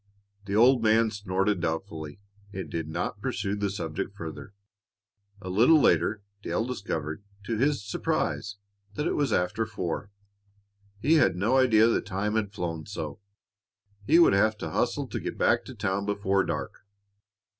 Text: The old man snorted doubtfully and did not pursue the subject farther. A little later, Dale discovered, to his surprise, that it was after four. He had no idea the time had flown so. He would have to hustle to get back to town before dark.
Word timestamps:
The 0.45 0.55
old 0.55 0.81
man 0.81 1.11
snorted 1.11 1.61
doubtfully 1.61 2.19
and 2.51 2.71
did 2.71 2.87
not 2.87 3.21
pursue 3.21 3.55
the 3.55 3.69
subject 3.69 4.17
farther. 4.17 4.55
A 5.39 5.47
little 5.47 5.79
later, 5.79 6.23
Dale 6.41 6.65
discovered, 6.65 7.23
to 7.43 7.55
his 7.55 7.83
surprise, 7.87 8.55
that 8.95 9.05
it 9.05 9.13
was 9.15 9.31
after 9.31 9.63
four. 9.67 10.09
He 10.97 11.17
had 11.17 11.35
no 11.35 11.57
idea 11.57 11.85
the 11.85 12.01
time 12.01 12.33
had 12.33 12.51
flown 12.51 12.87
so. 12.87 13.19
He 14.07 14.17
would 14.17 14.33
have 14.33 14.57
to 14.57 14.71
hustle 14.71 15.05
to 15.05 15.19
get 15.19 15.37
back 15.37 15.65
to 15.65 15.75
town 15.75 16.07
before 16.07 16.43
dark. 16.43 16.83